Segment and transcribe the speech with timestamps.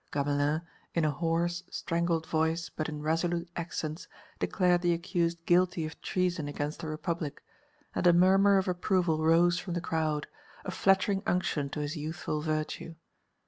[0.11, 0.63] Gamelin,
[0.95, 4.07] in a hoarse, strangled voice, but in resolute accents,
[4.39, 7.43] declared the accused guilty of treason against the Republic,
[7.93, 10.25] and a murmur of approval rose from the crowd,
[10.65, 12.95] a flattering unction to his youthful virtue.